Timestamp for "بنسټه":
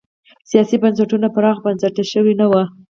1.65-2.03